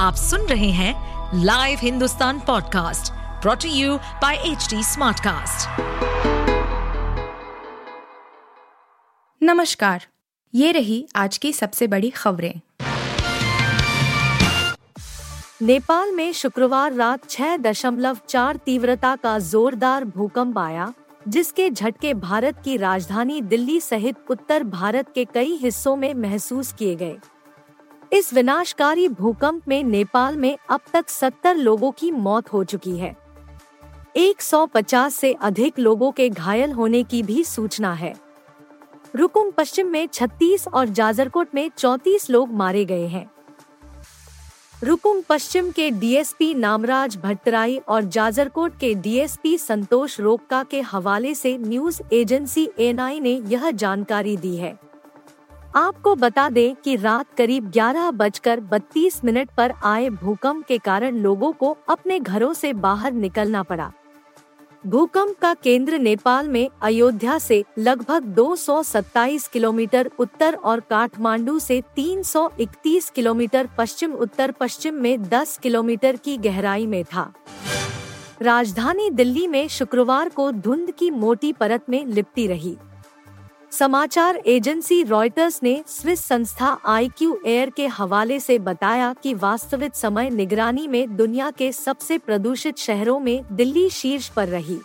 [0.00, 5.80] आप सुन रहे हैं live Hindustan podcast brought to you by H Smartcast.
[9.42, 10.06] नमस्कार,
[10.54, 12.60] ये रही आज की सबसे बड़ी खबरें
[15.62, 20.92] नेपाल में शुक्रवार रात छह दशमलव चार तीव्रता का जोरदार भूकंप आया,
[21.28, 26.94] जिसके झटके भारत की राजधानी दिल्ली सहित उत्तर भारत के कई हिस्सों में महसूस किए
[26.94, 27.16] गए
[28.12, 33.16] इस विनाशकारी भूकंप में नेपाल में अब तक 70 लोगों की मौत हो चुकी है।
[34.16, 38.14] 150 से अधिक लोगों के घायल होने की भी सूचना है।
[39.16, 43.30] रुकुम पश्चिम में 36 और जाजरकोट में 34 लोग मारे गए हैं।
[44.84, 51.58] रुकुम पश्चिम के डीएसपी नामराज भट्टराई और जाजरकोट के डीएसपी संतोष रोक्का के हवाले से
[51.58, 54.89] न्यूज़ एजेंसी एनआई ने यह जानकारी दी है।
[55.76, 61.16] आपको बता दें कि रात करीब ग्यारह बजकर बत्तीस मिनट पर आए भूकंप के कारण
[61.16, 63.92] लोगों को अपने घरों से बाहर निकलना पड़ा।
[64.86, 73.10] भूकंप का केंद्र नेपाल में अयोध्या से लगभग 227 किलोमीटर उत्तर और काठमांडू से 331
[73.10, 77.32] किलोमीटर पश्चिम उत्तर पश्चिम में 10 किलोमीटर की गहराई में था।
[78.42, 82.76] राजधानी दिल्ली में शुक्रवार को धुंध की मोटी परत में लिपटी रही।
[83.72, 89.94] समाचार एजेंसी रॉयटर्स ने स्विस संस्था आई क्यू एयर के हवाले से बताया कि वास्तविक
[89.94, 94.78] समय निगरानी में दुनिया के सबसे प्रदूषित शहरों में दिल्ली शीर्ष पर रही।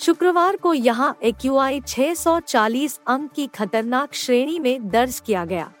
[0.00, 5.72] शुक्रवार को यहाँ एक्यूआई 640 अंक की खतरनाक श्रेणी में दर्ज किया गया।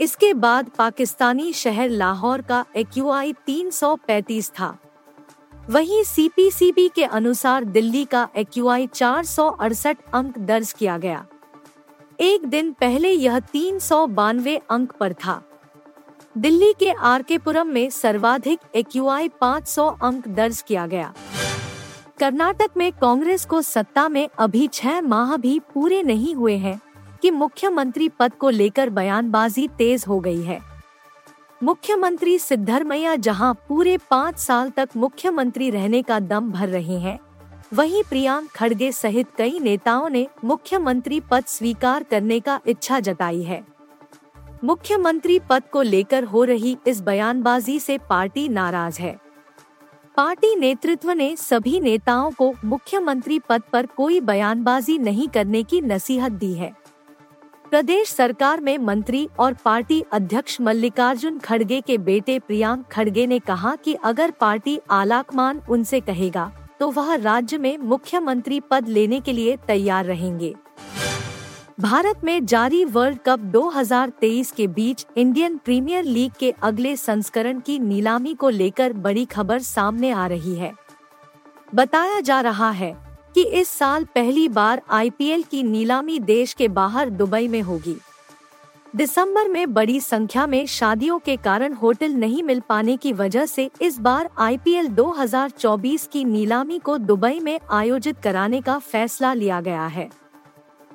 [0.00, 4.76] इसके बाद पाकिस्तानी शहर लाहौर का एक्यूआई 335 था।
[5.70, 9.24] वहीं सीपीसीबी के अनुसार दिल्ली का एक्यूआई चार
[10.14, 11.26] अंक दर्ज किया गया।
[12.20, 15.42] एक दिन पहले यह तीन सौ बानवे अंक पर था।
[16.38, 21.14] दिल्ली के आर के पुरम में सर्वाधिक एक्यूआई 500 अंक दर्ज किया गया।
[22.18, 26.80] कर्नाटक में कांग्रेस को सत्ता में अभी छह माह भी पूरे नहीं हुए हैं
[27.22, 30.77] कि मुख्यमंत्री पद को लेकर बयानबाजी तेज हो गई है।
[31.60, 37.18] मुख्यमंत्री सिद्धरमैया जहाँ पूरे पाँच साल तक मुख्यमंत्री रहने का दम भर रहे हैं,
[37.72, 43.62] वहीं प्रियांक खड़गे सहित कई नेताओं ने मुख्यमंत्री पद स्वीकार करने का इच्छा जताई है।
[44.64, 49.16] मुख्यमंत्री पद को लेकर हो रही इस बयानबाजी से पार्टी नाराज़ है।
[50.16, 56.32] पार्टी नेतृत्व ने सभी नेताओं को मुख्यमंत्री पद पर कोई बयानबाजी नहीं करने की नसीहत
[56.32, 56.72] दी है।
[57.70, 63.74] प्रदेश सरकार में मंत्री और पार्टी अध्यक्ष मल्लिकार्जुन खड़गे के बेटे प्रियांक खड़गे ने कहा
[63.76, 69.56] कि अगर पार्टी आलाकमान उनसे कहेगा तो वह राज्य में मुख्यमंत्री पद लेने के लिए
[69.66, 70.54] तैयार रहेंगे।
[71.80, 77.78] भारत में जारी वर्ल्ड कप 2023 के बीच इंडियन प्रीमियर लीग के अगले संस्करण की
[77.78, 80.72] नीलामी को लेकर बड़ी खबर सामने आ रही है।
[81.74, 82.96] बताया जा रहा है
[83.38, 87.96] कि इस साल पहली बार आईपीएल की नीलामी देश के बाहर दुबई में होगी।
[88.96, 93.70] दिसंबर में बड़ी संख्या में शादियों के कारण होटल नहीं मिल पाने की वजह से
[93.82, 99.86] इस बार आईपीएल 2024 की नीलामी को दुबई में आयोजित कराने का फैसला लिया गया
[99.86, 100.10] है।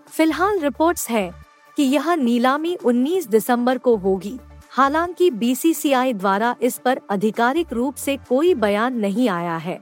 [0.07, 1.33] फ़िलहाल रिपोर्ट्स है
[1.77, 4.39] कि यह नीलामी 19 दिसंबर को होगी।
[4.69, 9.81] हालाँकि बीसीसीआई द्वारा इस पर आधिकारिक रूप से कोई बयान नहीं आया है।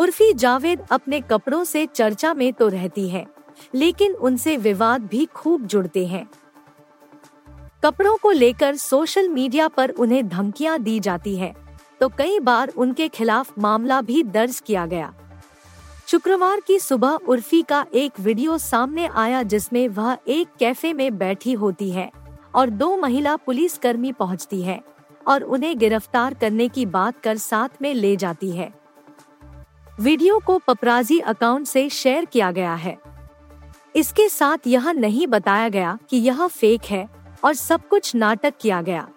[0.00, 3.26] उर्फी जावेद अपने कपड़ों से चर्चा में तो रहती है,
[3.74, 6.24] लेकिन उनसे विवाद भी खूब जुड़ते हैं।
[7.82, 11.54] कपड़ों को लेकर सोशल मीडिया पर उन्हें धमकियाँ दी जाती है
[12.00, 15.12] तो कई बार उनके खिलाफ मामला भी दर्ज किया गया।
[16.08, 21.52] शुक्रवार की सुबह उर्फी का एक वीडियो सामने आया जिसमें वह एक कैफ़े में बैठी
[21.54, 22.10] होती है
[22.54, 24.80] और दो महिला पुलिस कर्मी पहुँचती है
[25.26, 28.72] और उन्हें गिरफ़्तार करने की बात कर साथ में ले जाती है।
[30.00, 32.96] वीडियो को पपराजी अकाउंट से शेयर किया गया है।
[33.96, 37.08] इसके साथ यह नहीं बताया गया कि यह फेक है
[37.44, 39.08] और सब कुछ नाटक किया गया।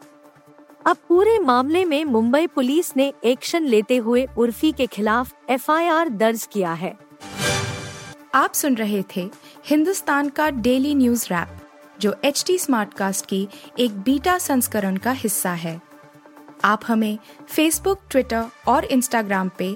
[0.85, 6.47] अब पूरे मामले में मुंबई पुलिस ने एक्शन लेते हुए उर्फी के खिलाफ एफआईआर दर्ज
[6.51, 6.97] किया है।
[8.35, 9.29] आप सुन रहे थे
[9.65, 11.57] हिंदुस्तान का डेली न्यूज़ रैप,
[11.99, 13.47] जो एच टी स्मार्ट कास्ट की
[13.79, 15.81] एक बीटा संस्करण का हिस्सा है।
[16.65, 19.75] आप हमें फेसबुक ट्विटर और इंस्टाग्राम पे